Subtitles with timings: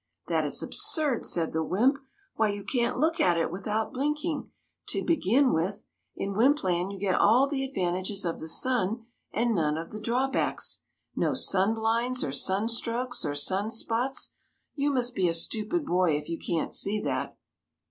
[0.29, 1.97] "That is absurd!" said the wymp.'•
[2.33, 4.49] Why, you can't look at it without blinking,
[4.87, 5.85] to begin with.
[6.15, 9.99] In Wympland you get all the advan tages of the sun and none of the
[9.99, 10.81] drawbacks,—
[11.15, 14.31] no sunblinds or sunstrokes or sunspots!
[14.73, 17.37] You must be a stupid boy if you can't see that!"